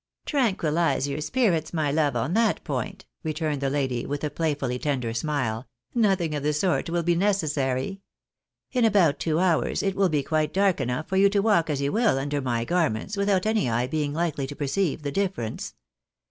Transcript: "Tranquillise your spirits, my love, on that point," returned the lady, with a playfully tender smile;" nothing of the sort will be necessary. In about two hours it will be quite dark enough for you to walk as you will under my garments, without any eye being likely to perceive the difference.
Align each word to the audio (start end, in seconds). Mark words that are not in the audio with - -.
"Tranquillise 0.25 1.05
your 1.07 1.21
spirits, 1.21 1.73
my 1.75 1.91
love, 1.91 2.15
on 2.15 2.33
that 2.33 2.63
point," 2.63 3.05
returned 3.23 3.61
the 3.61 3.69
lady, 3.69 4.03
with 4.03 4.23
a 4.23 4.31
playfully 4.31 4.79
tender 4.79 5.13
smile;" 5.13 5.67
nothing 5.93 6.33
of 6.33 6.41
the 6.41 6.53
sort 6.53 6.89
will 6.89 7.03
be 7.03 7.13
necessary. 7.13 8.01
In 8.71 8.83
about 8.83 9.19
two 9.19 9.37
hours 9.37 9.83
it 9.83 9.95
will 9.95 10.09
be 10.09 10.23
quite 10.23 10.55
dark 10.55 10.81
enough 10.81 11.07
for 11.07 11.17
you 11.17 11.29
to 11.29 11.39
walk 11.43 11.69
as 11.69 11.81
you 11.81 11.91
will 11.91 12.17
under 12.17 12.41
my 12.41 12.65
garments, 12.65 13.15
without 13.15 13.45
any 13.45 13.69
eye 13.69 13.85
being 13.85 14.11
likely 14.11 14.47
to 14.47 14.55
perceive 14.55 15.03
the 15.03 15.11
difference. 15.11 15.75